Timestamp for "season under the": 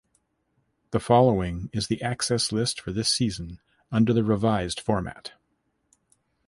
3.07-4.23